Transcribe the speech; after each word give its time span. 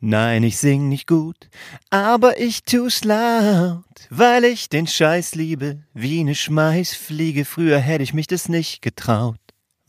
Nein, 0.00 0.44
ich 0.44 0.58
sing 0.58 0.88
nicht 0.88 1.08
gut, 1.08 1.48
aber 1.90 2.38
ich 2.38 2.62
tu's 2.62 3.02
laut, 3.02 3.82
weil 4.10 4.44
ich 4.44 4.68
den 4.68 4.86
Scheiß 4.86 5.34
liebe, 5.34 5.82
wie 5.92 6.22
ne 6.22 6.36
Schmeißfliege. 6.36 7.44
Früher 7.44 7.80
hätte 7.80 8.04
ich 8.04 8.14
mich 8.14 8.28
das 8.28 8.48
nicht 8.48 8.80
getraut. 8.80 9.40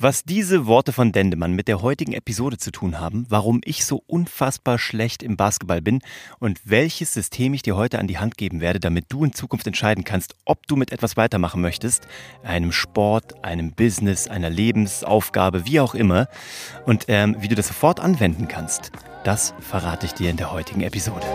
Was 0.01 0.23
diese 0.23 0.65
Worte 0.65 0.93
von 0.93 1.11
Dendemann 1.11 1.53
mit 1.53 1.67
der 1.67 1.81
heutigen 1.81 2.13
Episode 2.13 2.57
zu 2.57 2.71
tun 2.71 2.99
haben, 2.99 3.25
warum 3.29 3.61
ich 3.65 3.85
so 3.85 4.01
unfassbar 4.07 4.79
schlecht 4.79 5.21
im 5.21 5.37
Basketball 5.37 5.81
bin 5.81 5.99
und 6.39 6.59
welches 6.63 7.13
System 7.13 7.53
ich 7.53 7.63
dir 7.63 7.75
heute 7.75 7.99
an 7.99 8.07
die 8.07 8.17
Hand 8.17 8.37
geben 8.37 8.61
werde, 8.61 8.79
damit 8.79 9.07
du 9.09 9.25
in 9.25 9.33
Zukunft 9.33 9.67
entscheiden 9.67 10.05
kannst, 10.05 10.35
ob 10.45 10.65
du 10.67 10.75
mit 10.75 10.91
etwas 10.91 11.17
weitermachen 11.17 11.61
möchtest, 11.61 12.07
einem 12.43 12.71
Sport, 12.71 13.43
einem 13.43 13.73
Business, 13.73 14.27
einer 14.27 14.49
Lebensaufgabe, 14.49 15.65
wie 15.65 15.81
auch 15.81 15.93
immer, 15.93 16.29
und 16.85 17.05
ähm, 17.09 17.35
wie 17.41 17.49
du 17.49 17.55
das 17.55 17.67
sofort 17.67 17.99
anwenden 17.99 18.47
kannst, 18.47 18.91
das 19.23 19.53
verrate 19.59 20.05
ich 20.05 20.13
dir 20.13 20.29
in 20.29 20.37
der 20.37 20.51
heutigen 20.51 20.81
Episode. 20.81 21.25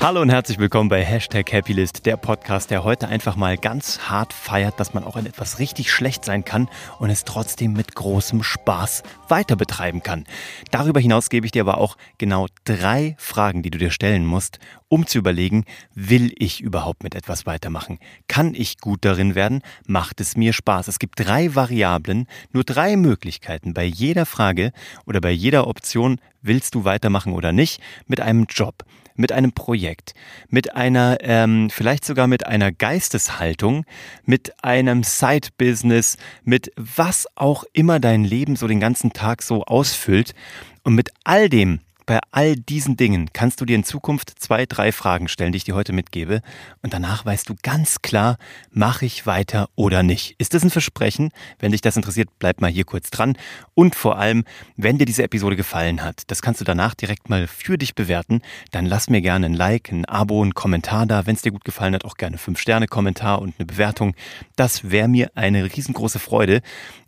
Hallo 0.00 0.20
und 0.20 0.30
herzlich 0.30 0.58
willkommen 0.58 0.88
bei 0.88 1.02
Hashtag 1.04 1.52
Happylist, 1.52 2.06
der 2.06 2.16
Podcast, 2.16 2.70
der 2.70 2.82
heute 2.82 3.08
einfach 3.08 3.36
mal 3.36 3.56
ganz 3.56 4.10
hart 4.10 4.32
feiert, 4.32 4.80
dass 4.80 4.94
man 4.94 5.04
auch 5.04 5.16
in 5.16 5.26
etwas 5.26 5.60
richtig 5.60 5.92
schlecht 5.92 6.24
sein 6.24 6.44
kann 6.44 6.68
und 6.98 7.08
es 7.08 7.24
trotzdem 7.24 7.72
mit 7.72 7.94
großem 7.94 8.42
Spaß 8.42 9.04
weiter 9.28 9.56
betreiben 9.56 10.02
kann. 10.02 10.26
Darüber 10.70 11.00
hinaus 11.00 11.30
gebe 11.30 11.46
ich 11.46 11.52
dir 11.52 11.62
aber 11.62 11.78
auch 11.78 11.96
genau 12.18 12.48
drei 12.64 13.14
Fragen, 13.16 13.62
die 13.62 13.70
du 13.70 13.78
dir 13.78 13.90
stellen 13.90 14.26
musst, 14.26 14.58
um 14.92 15.06
zu 15.06 15.16
überlegen, 15.16 15.64
will 15.94 16.34
ich 16.36 16.60
überhaupt 16.60 17.02
mit 17.02 17.14
etwas 17.14 17.46
weitermachen? 17.46 17.98
Kann 18.28 18.54
ich 18.54 18.76
gut 18.76 19.06
darin 19.06 19.34
werden? 19.34 19.62
Macht 19.86 20.20
es 20.20 20.36
mir 20.36 20.52
Spaß? 20.52 20.86
Es 20.86 20.98
gibt 20.98 21.18
drei 21.18 21.54
Variablen, 21.54 22.26
nur 22.52 22.62
drei 22.62 22.96
Möglichkeiten 22.96 23.72
bei 23.72 23.84
jeder 23.84 24.26
Frage 24.26 24.70
oder 25.06 25.22
bei 25.22 25.30
jeder 25.30 25.66
Option, 25.66 26.20
willst 26.42 26.74
du 26.74 26.84
weitermachen 26.84 27.32
oder 27.32 27.52
nicht, 27.52 27.80
mit 28.06 28.20
einem 28.20 28.44
Job 28.50 28.84
mit 29.14 29.30
einem 29.30 29.52
Projekt, 29.52 30.14
mit 30.48 30.74
einer, 30.74 31.18
ähm, 31.20 31.68
vielleicht 31.68 32.04
sogar 32.04 32.26
mit 32.26 32.46
einer 32.46 32.72
Geisteshaltung, 32.72 33.84
mit 34.24 34.64
einem 34.64 35.02
Side-Business, 35.02 36.16
mit 36.44 36.72
was 36.76 37.26
auch 37.34 37.64
immer 37.74 38.00
dein 38.00 38.24
Leben 38.24 38.56
so 38.56 38.66
den 38.66 38.80
ganzen 38.80 39.12
Tag 39.12 39.42
so 39.42 39.64
ausfüllt. 39.64 40.34
Und 40.82 40.94
mit 40.94 41.10
all 41.24 41.50
dem 41.50 41.80
bei 42.06 42.18
all 42.30 42.56
diesen 42.56 42.96
Dingen 42.96 43.30
kannst 43.32 43.60
du 43.60 43.64
dir 43.64 43.76
in 43.76 43.84
Zukunft 43.84 44.32
zwei, 44.38 44.66
drei 44.66 44.92
Fragen 44.92 45.28
stellen, 45.28 45.52
die 45.52 45.58
ich 45.58 45.64
dir 45.64 45.74
heute 45.74 45.92
mitgebe. 45.92 46.40
Und 46.82 46.92
danach 46.92 47.24
weißt 47.24 47.48
du 47.48 47.54
ganz 47.62 48.02
klar, 48.02 48.36
mache 48.70 49.06
ich 49.06 49.26
weiter 49.26 49.68
oder 49.74 50.02
nicht. 50.02 50.34
Ist 50.38 50.54
das 50.54 50.64
ein 50.64 50.70
Versprechen? 50.70 51.30
Wenn 51.58 51.72
dich 51.72 51.80
das 51.80 51.96
interessiert, 51.96 52.28
bleib 52.38 52.60
mal 52.60 52.70
hier 52.70 52.84
kurz 52.84 53.10
dran. 53.10 53.36
Und 53.74 53.94
vor 53.94 54.18
allem, 54.18 54.44
wenn 54.76 54.98
dir 54.98 55.04
diese 55.04 55.22
Episode 55.22 55.56
gefallen 55.56 56.02
hat, 56.02 56.22
das 56.28 56.42
kannst 56.42 56.60
du 56.60 56.64
danach 56.64 56.94
direkt 56.94 57.28
mal 57.28 57.46
für 57.46 57.78
dich 57.78 57.94
bewerten, 57.94 58.42
dann 58.70 58.86
lass 58.86 59.08
mir 59.08 59.20
gerne 59.20 59.46
ein 59.46 59.54
Like, 59.54 59.92
ein 59.92 60.04
Abo, 60.04 60.44
ein 60.44 60.54
Kommentar 60.54 61.06
da. 61.06 61.26
Wenn 61.26 61.36
es 61.36 61.42
dir 61.42 61.52
gut 61.52 61.64
gefallen 61.64 61.94
hat, 61.94 62.04
auch 62.04 62.16
gerne 62.16 62.36
5-Sterne-Kommentar 62.36 63.40
und 63.40 63.54
eine 63.58 63.66
Bewertung. 63.66 64.14
Das 64.56 64.90
wäre 64.90 65.08
mir 65.08 65.30
eine 65.34 65.64
riesengroße 65.64 66.18
Freude. 66.18 66.62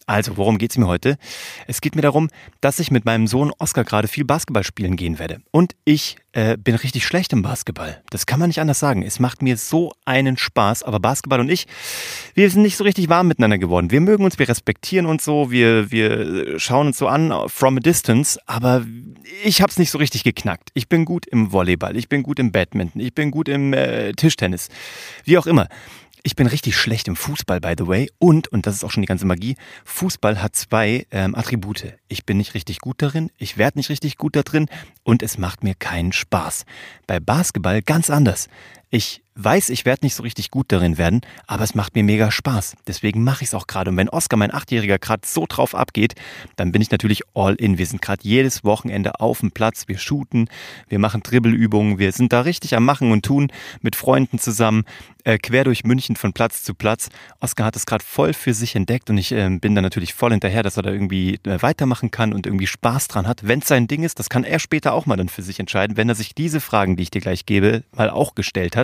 Also, 0.07 0.37
worum 0.37 0.59
geht's 0.59 0.77
mir 0.77 0.87
heute? 0.87 1.17
Es 1.67 1.81
geht 1.81 1.97
mir 1.97 2.03
darum, 2.03 2.29
dass 2.61 2.79
ich 2.79 2.91
mit 2.91 3.05
meinem 3.05 3.27
Sohn 3.27 3.53
Oscar 3.59 3.85
gerade 3.85 4.07
viel 4.07 4.25
Basketball 4.25 4.65
spielen 4.65 4.97
gehen 4.97 5.19
werde. 5.19 5.41
Und 5.51 5.75
ich 5.85 6.17
äh, 6.33 6.59
bin 6.59 6.75
richtig 6.75 7.07
schlecht 7.07 7.33
im 7.33 7.43
Basketball. 7.43 8.03
Das 8.11 8.27
kann 8.27 8.39
man 8.39 8.49
nicht 8.49 8.61
anders 8.61 8.79
sagen. 8.79 9.03
Es 9.03 9.19
macht 9.19 9.41
mir 9.41 9.57
so 9.57 9.93
einen 10.05 10.37
Spaß. 10.37 10.83
Aber 10.83 11.01
Basketball 11.01 11.41
und 11.41 11.49
ich, 11.49 11.67
wir 12.35 12.51
sind 12.51 12.63
nicht 12.63 12.77
so 12.77 12.85
richtig 12.85 13.09
warm 13.09 13.29
miteinander 13.29 13.57
geworden. 13.57 13.91
Wir 13.91 14.01
mögen 14.01 14.25
uns, 14.25 14.39
wir 14.39 14.49
respektieren 14.49 15.07
uns 15.07 15.25
so, 15.25 15.51
wir, 15.51 15.91
wir 15.91 16.59
schauen 16.59 16.89
uns 16.89 16.99
so 16.99 17.09
an 17.09 17.33
from 17.49 17.79
a 17.79 17.81
distance. 17.81 18.39
Aber 18.47 18.85
ich 19.43 19.63
hab's 19.63 19.79
nicht 19.79 19.91
so 19.91 19.99
richtig 19.99 20.25
geknackt. 20.25 20.71
Ich 20.75 20.89
bin 20.89 21.05
gut 21.05 21.27
im 21.27 21.53
Volleyball, 21.53 21.97
ich 21.97 22.09
bin 22.09 22.23
gut 22.23 22.39
im 22.39 22.53
Badminton, 22.53 23.01
ich 23.01 23.15
bin 23.15 23.31
gut 23.31 23.49
im 23.49 23.73
äh, 23.73 24.13
Tischtennis. 24.13 24.69
Wie 25.25 25.39
auch 25.39 25.47
immer. 25.47 25.69
Ich 26.27 26.37
bin 26.37 26.47
richtig 26.47 26.75
schlecht 26.75 27.07
im 27.07 27.17
Fußball, 27.17 27.61
by 27.61 27.75
the 27.77 27.87
way. 27.87 28.11
Und, 28.19 28.49
und 28.49 28.67
das 28.67 28.77
ist 28.77 28.83
auch 28.83 28.91
schon 28.91 29.03
die 29.03 29.07
ganze 29.07 29.27
Magie, 29.27 29.57
Fußball 29.85 30.41
hat 30.41 30.57
zwei 30.57 31.07
ähm, 31.11 31.35
Attribute. 31.35 31.99
Ich 32.09 32.25
bin 32.25 32.39
nicht 32.39 32.55
richtig 32.55 32.79
gut 32.79 33.03
darin, 33.03 33.31
ich 33.37 33.59
werde 33.59 33.79
nicht 33.79 33.91
richtig 33.91 34.17
gut 34.17 34.35
da 34.35 34.43
drin 34.43 34.71
und 35.03 35.23
es 35.23 35.37
macht 35.37 35.63
mir 35.63 35.75
keinen 35.75 36.13
Spaß. 36.13 36.65
Bei 37.07 37.21
Basketball 37.21 37.83
ganz 37.83 38.09
anders. 38.09 38.49
Ich 38.91 39.25
weiß, 39.37 39.71
ich 39.71 39.85
werde 39.85 40.07
nicht 40.07 40.15
so 40.15 40.23
richtig 40.23 40.51
gut 40.51 40.67
darin 40.69 40.97
werden, 40.97 41.23
aber 41.47 41.65
es 41.65 41.75
macht 41.75 41.95
mir 41.95 42.05
mega 42.05 42.31
Spaß. 42.31 42.77
Deswegen 42.87 43.25
mache 43.25 43.43
ich 43.43 43.49
es 43.49 43.55
auch 43.55 43.67
gerade. 43.67 43.91
Und 43.91 43.97
wenn 43.97 44.09
Oscar, 44.09 44.37
mein 44.37 44.55
Achtjähriger, 44.55 44.99
gerade 44.99 45.27
so 45.27 45.47
drauf 45.49 45.75
abgeht, 45.75 46.15
dann 46.57 46.71
bin 46.71 46.81
ich 46.81 46.91
natürlich 46.91 47.23
all 47.35 47.55
in. 47.57 47.79
Wir 47.79 47.87
sind 47.87 48.01
gerade 48.01 48.23
jedes 48.23 48.63
Wochenende 48.63 49.21
auf 49.21 49.41
dem 49.41 49.51
Platz, 49.51 49.89
wir 49.89 49.99
shooten, 49.99 50.49
wir 50.89 51.01
machen 51.01 51.23
Dribbelübungen, 51.23 51.99
wir 51.99 52.13
sind 52.13 52.33
da 52.33 52.43
richtig 52.43 52.77
am 52.77 52.85
Machen 52.85 53.11
und 53.11 53.25
Tun 53.25 53.51
mit 53.81 53.97
Freunden 53.97 54.39
zusammen, 54.39 54.85
äh, 55.25 55.39
quer 55.39 55.65
durch 55.65 55.85
München 55.85 56.15
von 56.15 56.33
Platz 56.33 56.63
zu 56.63 56.75
Platz. 56.75 57.09
Oscar 57.41 57.67
hat 57.67 57.77
es 57.77 57.87
gerade 57.87 58.05
voll 58.05 58.35
für 58.35 58.55
sich 58.55 58.77
entdeckt 58.77 59.11
und 59.11 59.19
ich 59.19 59.33
äh, 59.33 59.49
bin 59.61 59.75
da 59.75 59.83
natürlich 59.83 60.15
voll 60.15 60.31
hinterher, 60.31 60.63
dass 60.63 60.77
er 60.77 60.85
da 60.85 60.93
irgendwie 60.93 61.41
äh, 61.45 61.61
weitermachen 61.61 62.13
kann 62.13 62.33
und 62.33 62.47
irgendwie 62.47 62.67
Spaß 62.69 63.09
dran 63.09 63.27
hat. 63.27 63.47
Wenn 63.47 63.61
es 63.61 63.69
sein 63.69 63.89
Ding 63.89 64.05
ist, 64.05 64.21
das 64.21 64.29
kann 64.29 64.45
er 64.45 64.61
später 64.61 64.93
auch 64.93 65.07
mal 65.07 65.17
dann 65.17 65.29
für 65.29 65.43
sich 65.43 65.59
entscheiden, 65.59 65.97
wenn 65.97 66.09
er 66.09 66.15
sich 66.15 66.35
diese 66.35 66.61
Fragen, 66.61 66.97
die 66.97 67.03
ich 67.03 67.11
dir 67.11 67.21
gleich 67.21 67.47
gebe, 67.47 67.83
mal 67.93 68.11
auch 68.11 68.35
gestellt 68.35 68.77
hat 68.77 68.84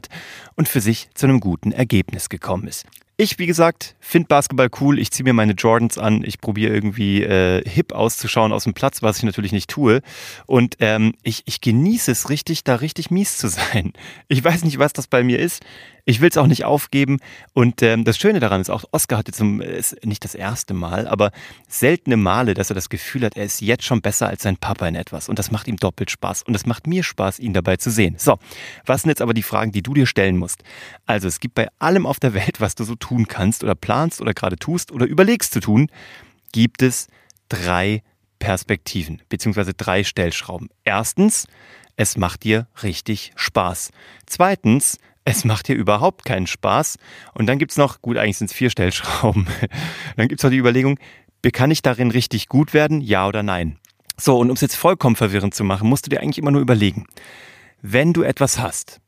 und 0.56 0.69
für 0.69 0.81
sich 0.81 1.09
zu 1.15 1.27
einem 1.27 1.41
guten 1.41 1.72
Ergebnis 1.72 2.28
gekommen 2.28 2.66
ist. 2.66 2.87
Ich, 3.22 3.38
wie 3.38 3.44
gesagt, 3.44 3.97
finde 4.00 4.28
Basketball 4.28 4.70
cool. 4.81 4.98
Ich 4.98 5.10
ziehe 5.10 5.25
mir 5.25 5.34
meine 5.34 5.53
Jordans 5.53 5.98
an. 5.98 6.25
Ich 6.25 6.41
probiere 6.41 6.72
irgendwie 6.72 7.22
äh, 7.22 7.62
hip 7.69 7.92
auszuschauen 7.92 8.50
aus 8.50 8.64
dem 8.64 8.72
Platz, 8.72 9.03
was 9.03 9.19
ich 9.19 9.25
natürlich 9.25 9.53
nicht 9.53 9.69
tue. 9.69 10.00
Und 10.47 10.76
ähm, 10.81 11.12
ich, 11.22 11.42
ich 11.44 11.60
genieße 11.60 12.10
es 12.10 12.31
richtig, 12.31 12.64
da 12.64 12.76
richtig 12.76 13.10
mies 13.10 13.36
zu 13.36 13.48
sein. 13.50 13.92
Ich 14.28 14.42
weiß 14.42 14.64
nicht, 14.64 14.78
was 14.78 14.94
das 14.94 15.06
bei 15.06 15.22
mir 15.22 15.38
ist. 15.38 15.62
Ich 16.04 16.20
will 16.20 16.31
es 16.31 16.36
auch 16.36 16.47
nicht 16.47 16.64
aufgeben. 16.64 17.19
Und 17.53 17.82
ähm, 17.82 18.04
das 18.04 18.19
Schöne 18.19 18.41
daran 18.41 18.60
ist 18.60 18.70
auch, 18.70 18.84
Oscar 18.91 19.19
hatte 19.19 19.32
zum, 19.32 19.60
ist 19.60 20.04
nicht 20.04 20.25
das 20.25 20.34
erste 20.34 20.75
Mal, 20.75 21.06
aber 21.06 21.31
seltene 21.69 22.16
Male, 22.16 22.54
dass 22.54 22.70
er 22.70 22.75
das 22.75 22.88
Gefühl 22.88 23.25
hat, 23.25 23.37
er 23.37 23.44
ist 23.44 23.60
jetzt 23.60 23.84
schon 23.84 24.00
besser 24.00 24.28
als 24.28 24.42
sein 24.42 24.56
Papa 24.56 24.88
in 24.88 24.94
etwas. 24.94 25.28
Und 25.28 25.38
das 25.38 25.50
macht 25.50 25.69
ihm 25.69 25.76
doppelt 25.76 26.10
Spaß. 26.10 26.42
Und 26.42 26.54
es 26.54 26.66
macht 26.66 26.87
mir 26.87 27.02
Spaß, 27.02 27.38
ihn 27.38 27.52
dabei 27.52 27.76
zu 27.76 27.91
sehen. 27.91 28.16
So, 28.19 28.38
was 28.87 29.02
sind 29.02 29.10
jetzt 29.10 29.22
aber 29.22 29.34
die 29.34 29.42
Fragen, 29.42 29.72
die 29.72 29.82
du 29.82 29.94
dir 29.94 30.06
stellen 30.06 30.37
musst? 30.37 30.62
Also, 31.06 31.28
es 31.28 31.38
gibt 31.38 31.54
bei 31.54 31.69
allem 31.78 32.06
auf 32.06 32.19
der 32.19 32.34
Welt, 32.34 32.60
was 32.60 32.75
du 32.75 32.84
so 32.84 32.94
tun 33.10 33.26
kannst 33.26 33.65
oder 33.65 33.75
planst 33.75 34.21
oder 34.21 34.34
gerade 34.34 34.56
tust 34.56 34.93
oder 34.93 35.06
überlegst 35.06 35.53
zu 35.53 35.60
tun, 35.60 35.91
gibt 36.53 36.81
es 36.81 37.09
drei 37.48 38.03
Perspektiven 38.38 39.21
beziehungsweise 39.28 39.75
drei 39.75 40.04
Stellschrauben. 40.04 40.69
Erstens, 40.84 41.47
es 41.97 42.16
macht 42.16 42.44
dir 42.44 42.69
richtig 42.82 43.32
Spaß. 43.34 43.91
Zweitens, 44.26 44.99
es 45.25 45.44
macht 45.44 45.69
dir 45.69 45.75
überhaupt 45.75 46.25
keinen 46.25 46.47
Spaß. 46.47 46.97
Und 47.34 47.47
dann 47.47 47.59
gibt 47.59 47.72
es 47.72 47.76
noch, 47.76 48.00
gut, 48.00 48.16
eigentlich 48.16 48.38
sind 48.38 48.50
es 48.50 48.56
vier 48.56 48.70
Stellschrauben. 48.70 49.47
dann 50.16 50.28
gibt 50.28 50.41
es 50.41 50.44
noch 50.44 50.50
die 50.50 50.59
Überlegung, 50.59 50.99
kann 51.53 51.70
ich 51.70 51.82
darin 51.82 52.10
richtig 52.10 52.49
gut 52.49 52.75
werden, 52.75 53.00
ja 53.00 53.26
oder 53.26 53.43
nein? 53.43 53.78
So, 54.16 54.38
und 54.38 54.50
um 54.50 54.54
es 54.54 54.60
jetzt 54.60 54.76
vollkommen 54.76 55.16
verwirrend 55.16 55.54
zu 55.54 55.65
machen, 55.65 55.88
musst 55.88 56.06
du 56.06 56.10
dir 56.10 56.20
eigentlich 56.20 56.38
immer 56.38 56.50
nur 56.50 56.60
überlegen, 56.60 57.06
wenn 57.82 58.12
du 58.12 58.22
etwas 58.22 58.59
hast, 58.59 59.00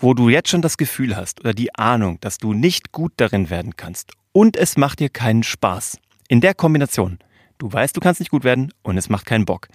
wo 0.00 0.14
du 0.14 0.28
jetzt 0.28 0.48
schon 0.48 0.62
das 0.62 0.78
Gefühl 0.78 1.14
hast 1.14 1.40
oder 1.40 1.54
die 1.54 1.74
Ahnung, 1.74 2.18
dass 2.20 2.38
du 2.38 2.54
nicht 2.54 2.90
gut 2.90 3.12
darin 3.18 3.50
werden 3.50 3.76
kannst. 3.76 4.12
Und 4.32 4.56
es 4.56 4.76
macht 4.76 4.98
dir 5.00 5.10
keinen 5.10 5.42
Spaß, 5.42 5.98
in 6.28 6.40
der 6.40 6.54
Kombination, 6.54 7.18
du 7.58 7.72
weißt, 7.72 7.96
du 7.96 8.00
kannst 8.00 8.20
nicht 8.20 8.30
gut 8.30 8.44
werden 8.44 8.72
und 8.82 8.96
es 8.96 9.08
macht 9.08 9.26
keinen 9.26 9.44
Bock, 9.44 9.68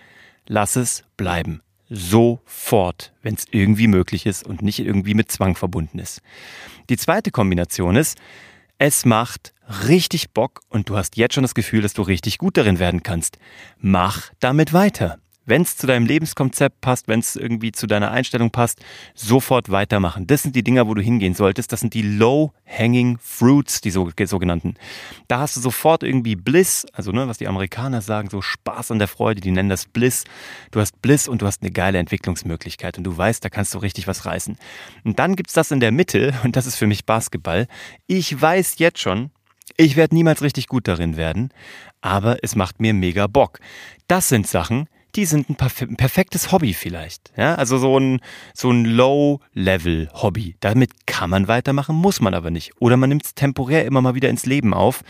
lass 0.48 0.76
es 0.76 1.04
bleiben. 1.18 1.62
Sofort, 1.90 3.14
wenn 3.22 3.36
es 3.36 3.46
irgendwie 3.52 3.88
möglich 3.88 4.26
ist 4.26 4.46
und 4.48 4.64
nicht 4.64 4.80
irgendwie 4.80 5.14
mit 5.14 5.32
Zwang 5.32 5.56
verbunden 5.56 6.00
ist. 6.00 6.22
Die 6.90 6.98
zweite 6.98 7.30
Kombination 7.30 7.96
ist, 7.96 8.18
es 8.80 9.06
macht 9.06 9.54
richtig 9.88 10.32
Bock 10.32 10.62
und 10.70 10.90
du 10.90 10.98
hast 10.98 11.16
jetzt 11.18 11.36
schon 11.36 11.44
das 11.44 11.54
Gefühl, 11.54 11.82
dass 11.82 11.94
du 11.94 12.02
richtig 12.02 12.40
gut 12.40 12.58
darin 12.58 12.80
werden 12.80 13.04
kannst. 13.04 13.38
Mach 13.78 14.32
damit 14.40 14.74
weiter 14.74 15.20
wenn 15.46 15.62
es 15.62 15.78
zu 15.78 15.88
deinem 15.88 16.06
Lebenskonzept 16.06 16.82
passt, 16.82 17.08
wenn 17.08 17.20
es 17.20 17.36
irgendwie 17.36 17.72
zu 17.72 17.88
deiner 17.88 18.12
Einstellung 18.12 18.52
passt, 18.52 18.80
sofort 19.14 19.70
weitermachen. 19.70 20.28
Das 20.28 20.44
sind 20.44 20.56
die 20.56 20.64
Dinger, 20.64 20.88
wo 20.88 20.94
du 20.94 21.02
hingehen 21.02 21.34
solltest. 21.34 21.72
Das 21.72 21.80
sind 21.80 21.94
die 21.94 22.02
Low-Hanging 22.02 23.18
Fruits, 23.22 23.82
die 23.82 23.92
sogenannten. 23.92 24.76
Da 25.28 25.40
hast 25.40 25.56
du 25.56 25.62
sofort 25.62 26.04
irgendwie 26.04 26.36
Bliss, 26.36 26.86
also 26.94 27.12
ne, 27.12 27.28
was 27.28 27.38
die 27.38 27.48
Amerikaner 27.48 28.02
sagen, 28.02 28.30
so 28.30 28.42
Spaß 28.42 28.92
an 28.92 29.00
der 29.00 29.08
Freude, 29.08 29.42
die 29.42 29.52
nennen 29.52 29.70
das 29.70 29.86
Bliss. 29.86 30.24
Du 30.72 30.80
hast 30.80 31.02
Bliss 31.02 31.28
und 31.28 31.42
du 31.42 31.46
hast 31.46 31.62
eine 31.62 31.72
geile 31.72 32.00
Entwicklungsmöglichkeit 32.00 32.98
und 32.98 33.04
du 33.04 33.16
weißt, 33.16 33.44
da 33.44 33.50
kannst 33.50 33.74
du 33.74 33.80
richtig 33.80 34.08
was 34.08 34.26
reißen. 34.26 34.58
Und 35.04 35.20
dann 35.20 35.36
gibt's 35.36 35.54
das 35.54 35.72
in 35.72 35.80
der 35.80 35.92
Mitte 35.92 36.34
und 36.44 36.56
das 36.56 36.66
ist 36.66 36.76
für 36.76 36.88
mich 36.88 37.06
Basketball. 37.06 37.68
Ich 38.08 38.40
weiß 38.40 38.76
jetzt 38.80 39.00
schon, 39.00 39.32
ich 39.78 39.96
werde 39.96 40.16
niemals 40.16 40.42
richtig 40.42 40.68
gut 40.68 40.88
darin 40.88 41.18
werden, 41.18 41.52
aber 42.02 42.38
es 42.44 42.56
macht 42.56 42.80
mir 42.80 42.94
mega 42.94 43.28
Bock. 43.28 43.60
Das 44.08 44.30
sind 44.30 44.48
Sachen, 44.48 44.88
die 45.16 45.26
sind 45.26 45.50
ein, 45.50 45.56
perfektes 45.56 46.52
Hobby 46.52 46.74
vielleicht. 46.74 47.32
Ja, 47.38 47.56
also 47.56 47.78
so 47.78 47.98
ein, 47.98 48.20
so 48.54 48.70
ein 48.72 48.86
Low-Level-Hobby. 48.86 50.58
Damit 50.60 51.08
kann 51.08 51.30
man 51.30 51.48
weitermachen, 51.48 51.96
muss 51.96 52.20
man 52.20 52.34
aber 52.34 52.52
nicht. 52.52 52.72
Oder 52.80 52.98
man 52.98 53.10
nimmt 53.10 53.26
es 53.26 53.36
temporär 53.36 53.86
immer 53.86 54.02
mal 54.02 54.16
wieder 54.16 54.30
ins 54.30 54.46
Leben 54.46 54.74
auf. 54.74 55.04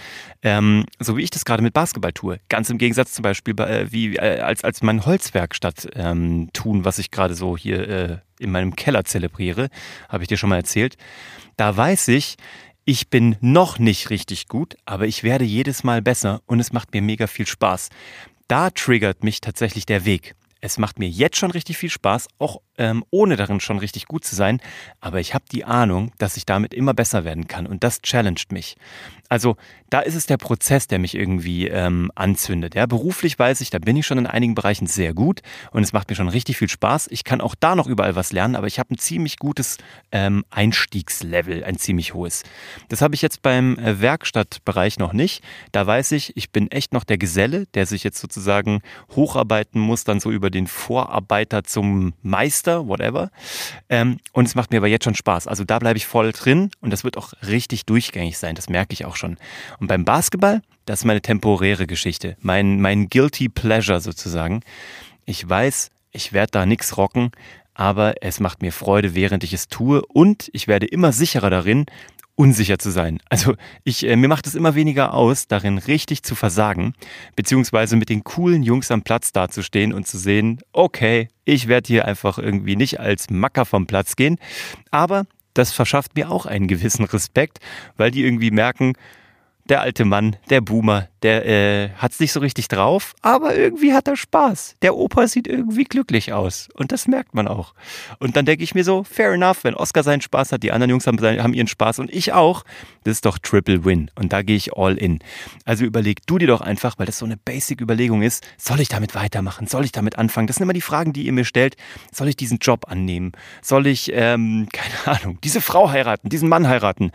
Ähm, 0.44 0.86
so 1.00 1.18
wie 1.18 1.24
ich 1.24 1.31
das 1.31 1.46
gerade 1.46 1.63
mit 1.63 1.74
Basketball 1.74 2.13
tue. 2.13 2.40
Ganz 2.50 2.69
im 2.69 2.78
Gegensatz 2.78 3.13
zum 3.13 3.24
Beispiel 3.24 3.54
bei, 3.54 3.68
äh, 3.68 3.92
wie 3.92 4.16
äh, 4.16 4.40
als, 4.40 4.63
als 4.63 4.84
mein 4.84 5.06
Holzwerkstatt 5.06 5.88
ähm, 5.96 6.50
tun, 6.54 6.86
was 6.86 7.00
ich 7.00 7.12
gerade 7.12 7.34
so 7.34 7.57
hier 7.57 7.90
äh, 7.90 8.18
in 8.40 8.52
meinem 8.52 8.75
Keller 8.75 9.06
zelebriere, 9.06 9.69
habe 10.10 10.24
ich 10.24 10.28
dir 10.28 10.38
schon 10.38 10.50
mal 10.50 10.57
erzählt. 10.57 10.98
Da 11.57 11.75
weiß 11.75 12.10
ich, 12.10 12.36
ich 12.88 13.10
bin 13.10 13.36
noch 13.42 13.80
nicht 13.80 14.12
richtig 14.12 14.48
gut, 14.48 14.75
aber 14.86 15.07
ich 15.07 15.24
werde 15.24 15.44
jedes 15.44 15.84
Mal 15.84 16.04
besser 16.04 16.42
und 16.46 16.60
es 16.60 16.72
macht 16.72 16.94
mir 16.94 17.02
mega 17.02 17.25
viel 17.25 17.48
Spaß. 17.48 17.90
Da 18.47 18.69
triggert 18.69 19.24
mich 19.24 19.42
tatsächlich 19.42 19.88
der 19.88 20.06
Weg. 20.06 20.36
Es 20.66 20.80
macht 20.80 20.98
mir 20.98 21.08
jetzt 21.08 21.38
schon 21.38 21.52
richtig 21.52 21.78
viel 21.78 21.92
Spaß, 21.92 22.28
auch 22.40 22.60
ähm, 22.80 23.06
ohne 23.12 23.36
darin 23.36 23.60
schon 23.60 23.78
richtig 23.78 24.08
gut 24.08 24.26
zu 24.26 24.36
sein, 24.36 24.60
aber 25.00 25.20
ich 25.20 25.36
habe 25.36 25.46
die 25.52 25.64
Ahnung, 25.64 26.12
dass 26.18 26.38
ich 26.38 26.46
damit 26.48 26.74
immer 26.74 26.96
besser 26.96 27.24
werden 27.24 27.48
kann 27.48 27.68
und 27.68 27.84
das 27.84 28.02
challenged 28.02 28.52
mich. 28.52 28.76
Also 29.30 29.58
da 29.90 30.00
ist 30.02 30.16
es 30.16 30.26
der 30.26 30.38
Prozess, 30.38 30.88
der 30.88 31.00
mich 31.00 31.16
irgendwie 31.16 31.68
ähm, 31.68 32.12
anzündet. 32.16 32.76
Ja, 32.76 32.86
beruflich 32.86 33.38
weiß 33.40 33.62
ich, 33.62 33.70
da 33.70 33.80
bin 33.80 33.98
ich 33.98 34.06
schon 34.06 34.18
in 34.18 34.28
einigen 34.28 34.56
Bereichen 34.56 34.88
sehr 34.88 35.14
gut 35.14 35.42
und 35.72 35.84
es 35.84 35.94
macht 35.94 36.10
mir 36.10 36.16
schon 36.16 36.30
richtig 36.30 36.58
viel 36.58 36.70
Spaß. 36.70 37.08
Ich 37.12 37.24
kann 37.24 37.42
auch 37.42 37.56
da 37.60 37.76
noch 37.76 37.88
überall 37.88 38.16
was 38.16 38.32
lernen, 38.32 38.56
aber 38.56 38.68
ich 38.68 38.78
habe 38.78 38.94
ein 38.94 38.98
ziemlich 38.98 39.38
gutes 39.38 39.78
ähm, 40.12 40.46
Einstiegslevel, 40.50 41.64
ein 41.64 41.78
ziemlich 41.78 42.14
hohes. 42.14 42.44
Das 42.90 43.02
habe 43.02 43.16
ich 43.16 43.22
jetzt 43.22 43.42
beim 43.42 43.78
äh, 43.80 44.00
Werkstattbereich 44.02 45.00
noch 45.00 45.14
nicht. 45.14 45.44
Da 45.72 45.88
weiß 45.88 46.12
ich, 46.12 46.36
ich 46.36 46.52
bin 46.52 46.70
echt 46.70 46.94
noch 46.94 47.04
der 47.04 47.18
Geselle, 47.18 47.66
der 47.74 47.86
sich 47.86 48.04
jetzt 48.04 48.20
sozusagen 48.20 48.82
hocharbeiten 49.16 49.80
muss, 49.80 50.04
dann 50.04 50.20
so 50.20 50.32
über 50.32 50.50
den 50.56 50.68
Vorarbeiter 50.68 51.63
zum 51.63 52.13
Meister, 52.24 52.88
whatever. 52.88 53.30
Ähm, 53.90 54.19
und 54.31 54.46
es 54.46 54.56
macht 54.56 54.72
mir 54.72 54.78
aber 54.78 54.88
jetzt 54.88 55.04
schon 55.04 55.16
Spaß. 55.16 55.48
Also 55.48 55.63
da 55.63 55.80
bleibe 55.80 55.98
ich 55.98 56.07
voll 56.07 56.31
drin 56.31 56.72
und 56.81 56.92
das 56.92 57.04
wird 57.04 57.18
auch 57.18 57.34
richtig 57.48 57.86
durchgängig 57.86 58.38
sein. 58.38 58.56
Das 58.56 58.69
merke 58.69 58.94
ich 58.94 59.06
auch 59.06 59.16
schon. 59.16 59.38
Und 59.80 59.88
beim 59.88 60.06
Basketball, 60.06 60.62
das 60.86 61.02
ist 61.02 61.06
meine 61.06 61.22
temporäre 61.22 61.88
Geschichte, 61.88 62.38
mein, 62.42 62.81
mein 62.81 63.10
guilty 63.10 63.50
pleasure 63.50 64.02
sozusagen. 64.02 64.62
Ich 65.25 65.48
weiß, 65.48 65.92
ich 66.12 66.34
werde 66.34 66.52
da 66.52 66.66
nichts 66.66 66.98
rocken, 66.98 67.31
aber 67.75 68.16
es 68.22 68.40
macht 68.40 68.62
mir 68.62 68.72
Freude, 68.72 69.16
während 69.16 69.44
ich 69.44 69.54
es 69.54 69.68
tue 69.68 70.02
und 70.06 70.50
ich 70.54 70.68
werde 70.68 70.86
immer 70.86 71.12
sicherer 71.12 71.50
darin, 71.50 71.86
unsicher 72.36 72.78
zu 72.78 72.92
sein. 72.92 73.20
Also 73.30 73.56
ich, 73.84 74.06
äh, 74.06 74.16
mir 74.16 74.28
macht 74.28 74.48
es 74.48 74.56
immer 74.56 74.76
weniger 74.76 75.14
aus, 75.14 75.48
darin 75.48 75.78
richtig 75.78 76.24
zu 76.24 76.36
versagen, 76.36 76.94
beziehungsweise 77.36 77.96
mit 77.96 78.10
den 78.10 78.24
coolen 78.24 78.64
Jungs 78.64 78.92
am 78.92 79.02
Platz 79.02 79.32
dazustehen 79.32 79.94
und 79.94 80.08
zu 80.08 80.18
sehen, 80.18 80.62
okay, 80.74 81.30
ich 81.46 81.68
werde 81.68 81.88
hier 81.88 82.06
einfach 82.06 82.38
irgendwie 82.38 82.76
nicht 82.76 83.00
als 83.00 83.30
Macker 83.30 83.66
vom 83.66 83.88
Platz 83.88 84.16
gehen, 84.16 84.38
aber 84.92 85.26
das 85.54 85.72
verschafft 85.72 86.16
mir 86.16 86.30
auch 86.30 86.46
einen 86.46 86.68
gewissen 86.68 87.06
Respekt, 87.06 87.60
weil 87.96 88.12
die 88.12 88.24
irgendwie 88.24 88.52
merken, 88.52 88.94
der 89.68 89.82
alte 89.82 90.06
Mann, 90.06 90.36
der 90.50 90.62
Boomer, 90.62 91.08
der 91.24 91.46
äh, 91.46 91.90
hat 91.98 92.12
es 92.12 92.20
nicht 92.20 92.32
so 92.32 92.40
richtig 92.40 92.68
drauf, 92.68 93.14
aber 93.22 93.56
irgendwie 93.56 93.94
hat 93.94 94.08
er 94.08 94.16
Spaß. 94.16 94.76
Der 94.84 94.96
Opa 94.96 95.28
sieht 95.28 95.48
irgendwie 95.48 95.86
glücklich 95.86 96.34
aus 96.34 96.70
und 96.76 96.92
das 96.92 97.08
merkt 97.08 97.34
man 97.34 97.48
auch. 97.48 97.74
Und 98.20 98.36
dann 98.36 98.46
denke 98.46 98.64
ich 98.64 98.76
mir 98.76 98.84
so, 98.84 99.04
fair 99.04 99.34
enough, 99.34 99.64
wenn 99.64 99.74
Oscar 99.74 100.04
seinen 100.04 100.22
Spaß 100.22 100.52
hat, 100.52 100.62
die 100.62 100.72
anderen 100.72 100.92
Jungs 100.92 101.08
haben, 101.08 101.20
haben 101.20 101.54
ihren 101.54 101.68
Spaß 101.68 102.00
und 102.00 102.14
ich 102.14 102.34
auch, 102.34 102.64
das 103.04 103.14
ist 103.14 103.26
doch 103.26 103.40
Triple 103.40 103.84
Win 103.86 104.12
und 104.16 104.34
da 104.34 104.44
gehe 104.44 104.56
ich 104.56 104.74
all 104.74 104.98
in. 104.98 105.20
Also 105.66 105.84
überleg 105.84 106.26
du 106.28 106.38
dir 106.38 106.48
doch 106.48 106.62
einfach, 106.62 107.00
weil 107.00 107.08
das 107.08 107.18
so 107.18 107.26
eine 107.26 107.38
Basic-Überlegung 107.38 108.22
ist, 108.22 108.46
soll 108.58 108.80
ich 108.80 108.90
damit 108.90 109.16
weitermachen, 109.16 109.66
soll 109.66 109.84
ich 109.86 109.92
damit 109.92 110.20
anfangen? 110.20 110.46
Das 110.46 110.58
sind 110.58 110.64
immer 110.64 110.74
die 110.74 110.82
Fragen, 110.82 111.12
die 111.12 111.26
ihr 111.26 111.34
mir 111.34 111.46
stellt. 111.46 111.76
Soll 112.12 112.28
ich 112.28 112.36
diesen 112.36 112.60
Job 112.60 112.86
annehmen? 112.88 113.32
Soll 113.64 113.88
ich, 113.88 114.12
ähm, 114.14 114.68
keine 114.72 115.18
Ahnung, 115.18 115.40
diese 115.44 115.62
Frau 115.62 115.90
heiraten, 115.90 116.30
diesen 116.30 116.50
Mann 116.50 116.68
heiraten? 116.68 117.12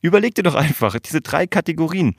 Überleg 0.00 0.34
dir 0.34 0.42
doch 0.42 0.54
einfach 0.54 0.98
diese 0.98 1.20
drei 1.20 1.46
Kategorien. 1.46 2.16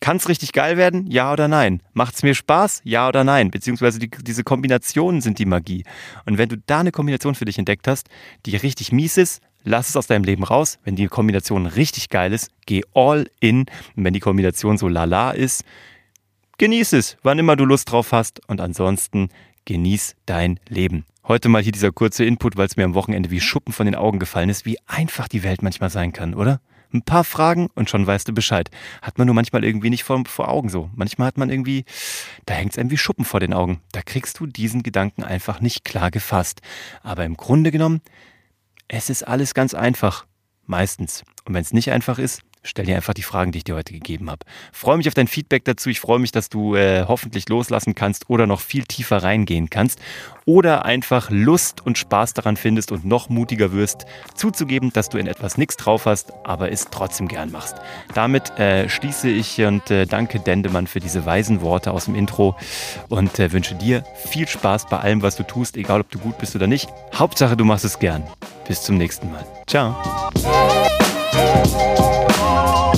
Kann 0.00 0.18
es 0.18 0.28
richtig 0.28 0.52
geil 0.52 0.76
werden? 0.76 1.06
Ja 1.06 1.32
oder 1.32 1.48
nein? 1.48 1.82
Macht 1.94 2.16
es 2.16 2.22
mir 2.22 2.34
Spaß? 2.34 2.82
Ja 2.84 3.08
oder 3.08 3.24
nein? 3.24 3.50
Beziehungsweise 3.50 3.98
die, 3.98 4.10
diese 4.10 4.44
Kombinationen 4.44 5.22
sind 5.22 5.38
die 5.38 5.46
Magie. 5.46 5.84
Und 6.26 6.36
wenn 6.36 6.50
du 6.50 6.58
da 6.58 6.80
eine 6.80 6.92
Kombination 6.92 7.34
für 7.34 7.46
dich 7.46 7.58
entdeckt 7.58 7.88
hast, 7.88 8.08
die 8.44 8.56
richtig 8.56 8.92
mies 8.92 9.16
ist, 9.16 9.40
lass 9.62 9.88
es 9.88 9.96
aus 9.96 10.06
deinem 10.06 10.24
Leben 10.24 10.44
raus. 10.44 10.78
Wenn 10.84 10.96
die 10.96 11.06
Kombination 11.06 11.64
richtig 11.66 12.10
geil 12.10 12.34
ist, 12.34 12.50
geh 12.66 12.82
all 12.92 13.30
in. 13.40 13.60
Und 13.96 14.04
wenn 14.04 14.12
die 14.12 14.20
Kombination 14.20 14.76
so 14.76 14.88
lala 14.88 15.30
ist, 15.30 15.64
genieß 16.58 16.92
es, 16.92 17.16
wann 17.22 17.38
immer 17.38 17.56
du 17.56 17.64
Lust 17.64 17.90
drauf 17.90 18.12
hast. 18.12 18.46
Und 18.46 18.60
ansonsten 18.60 19.30
genieß 19.64 20.16
dein 20.26 20.60
Leben. 20.68 21.06
Heute 21.26 21.48
mal 21.48 21.62
hier 21.62 21.72
dieser 21.72 21.92
kurze 21.92 22.26
Input, 22.26 22.58
weil 22.58 22.66
es 22.66 22.76
mir 22.76 22.84
am 22.84 22.92
Wochenende 22.92 23.30
wie 23.30 23.40
Schuppen 23.40 23.72
von 23.72 23.86
den 23.86 23.94
Augen 23.94 24.18
gefallen 24.18 24.50
ist, 24.50 24.66
wie 24.66 24.76
einfach 24.86 25.28
die 25.28 25.42
Welt 25.42 25.62
manchmal 25.62 25.88
sein 25.88 26.12
kann, 26.12 26.34
oder? 26.34 26.60
Ein 26.94 27.02
paar 27.02 27.24
Fragen 27.24 27.68
und 27.74 27.90
schon 27.90 28.06
weißt 28.06 28.28
du 28.28 28.32
Bescheid. 28.32 28.70
Hat 29.02 29.18
man 29.18 29.26
nur 29.26 29.34
manchmal 29.34 29.64
irgendwie 29.64 29.90
nicht 29.90 30.04
vor, 30.04 30.22
vor 30.26 30.48
Augen 30.48 30.68
so. 30.68 30.90
Manchmal 30.94 31.26
hat 31.26 31.36
man 31.36 31.50
irgendwie, 31.50 31.84
da 32.46 32.54
hängt 32.54 32.70
es 32.70 32.78
einem 32.78 32.90
wie 32.90 32.96
Schuppen 32.96 33.24
vor 33.24 33.40
den 33.40 33.52
Augen. 33.52 33.80
Da 33.90 34.00
kriegst 34.00 34.38
du 34.38 34.46
diesen 34.46 34.84
Gedanken 34.84 35.24
einfach 35.24 35.60
nicht 35.60 35.84
klar 35.84 36.12
gefasst. 36.12 36.60
Aber 37.02 37.24
im 37.24 37.36
Grunde 37.36 37.72
genommen, 37.72 38.00
es 38.86 39.10
ist 39.10 39.24
alles 39.24 39.54
ganz 39.54 39.74
einfach. 39.74 40.24
Meistens. 40.66 41.24
Und 41.44 41.54
wenn 41.54 41.62
es 41.62 41.72
nicht 41.72 41.90
einfach 41.90 42.18
ist, 42.18 42.42
stell 42.64 42.86
dir 42.86 42.96
einfach 42.96 43.14
die 43.14 43.22
Fragen, 43.22 43.52
die 43.52 43.58
ich 43.58 43.64
dir 43.64 43.76
heute 43.76 43.92
gegeben 43.92 44.30
habe. 44.30 44.44
Freue 44.72 44.96
mich 44.96 45.06
auf 45.06 45.14
dein 45.14 45.28
Feedback 45.28 45.64
dazu. 45.64 45.90
Ich 45.90 46.00
freue 46.00 46.18
mich, 46.18 46.32
dass 46.32 46.48
du 46.48 46.74
äh, 46.74 47.04
hoffentlich 47.06 47.48
loslassen 47.48 47.94
kannst 47.94 48.28
oder 48.28 48.46
noch 48.46 48.60
viel 48.60 48.84
tiefer 48.84 49.22
reingehen 49.22 49.70
kannst 49.70 50.00
oder 50.46 50.84
einfach 50.84 51.30
Lust 51.30 51.84
und 51.84 51.96
Spaß 51.98 52.34
daran 52.34 52.56
findest 52.56 52.92
und 52.92 53.04
noch 53.04 53.28
mutiger 53.28 53.72
wirst, 53.72 54.04
zuzugeben, 54.34 54.92
dass 54.92 55.08
du 55.08 55.18
in 55.18 55.26
etwas 55.26 55.56
nichts 55.56 55.76
drauf 55.76 56.06
hast, 56.06 56.32
aber 56.44 56.70
es 56.70 56.88
trotzdem 56.90 57.28
gern 57.28 57.50
machst. 57.50 57.76
Damit 58.14 58.58
äh, 58.58 58.88
schließe 58.88 59.28
ich 59.28 59.60
und 59.62 59.90
äh, 59.90 60.06
danke 60.06 60.40
Dendemann 60.40 60.86
für 60.86 61.00
diese 61.00 61.24
weisen 61.24 61.60
Worte 61.60 61.92
aus 61.92 62.06
dem 62.06 62.14
Intro 62.14 62.56
und 63.08 63.38
äh, 63.38 63.52
wünsche 63.52 63.74
dir 63.74 64.04
viel 64.14 64.48
Spaß 64.48 64.86
bei 64.88 64.98
allem, 64.98 65.22
was 65.22 65.36
du 65.36 65.42
tust, 65.44 65.76
egal 65.76 66.00
ob 66.00 66.10
du 66.10 66.18
gut 66.18 66.38
bist 66.38 66.56
oder 66.56 66.66
nicht. 66.66 66.88
Hauptsache, 67.14 67.56
du 67.56 67.64
machst 67.64 67.84
es 67.84 67.98
gern. 67.98 68.22
Bis 68.66 68.82
zum 68.82 68.96
nächsten 68.96 69.30
Mal. 69.30 69.44
Ciao. 69.66 69.94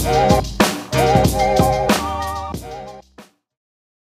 Música 0.06 1.65